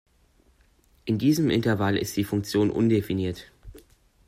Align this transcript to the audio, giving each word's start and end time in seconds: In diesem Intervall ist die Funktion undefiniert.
In 1.05 1.19
diesem 1.19 1.51
Intervall 1.51 1.95
ist 1.95 2.17
die 2.17 2.23
Funktion 2.23 2.71
undefiniert. 2.71 3.51